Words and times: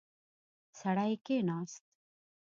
سړی 0.79 1.13
کېناست. 1.25 1.83